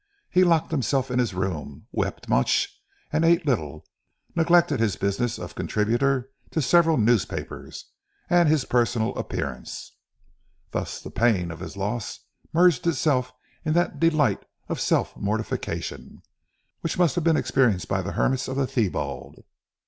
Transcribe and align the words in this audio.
He 0.31 0.43
locked 0.43 0.71
himself 0.71 1.11
in 1.11 1.19
his 1.19 1.35
room, 1.35 1.85
wept 1.91 2.27
much, 2.27 2.75
and 3.13 3.23
ate 3.23 3.45
little; 3.45 3.85
neglected 4.35 4.79
his 4.79 4.95
business 4.95 5.37
of 5.37 5.53
contributor 5.53 6.31
to 6.49 6.59
several 6.59 6.97
newspapers, 6.97 7.85
and 8.27 8.49
his 8.49 8.65
personal 8.65 9.13
appearance. 9.15 9.91
Thus 10.71 10.99
the 10.99 11.11
pain 11.11 11.51
of 11.51 11.59
his 11.59 11.77
loss 11.77 12.19
merged 12.51 12.87
itself 12.87 13.31
in 13.63 13.73
that 13.73 13.99
delight 13.99 14.43
of 14.69 14.81
self 14.81 15.15
mortification, 15.15 16.23
which 16.79 16.97
must 16.97 17.13
have 17.13 17.23
been 17.23 17.37
experienced 17.37 17.87
by 17.87 18.01
the 18.01 18.13
hermits 18.13 18.47
of 18.47 18.55
the 18.55 18.65
Thebiad. 18.65 19.43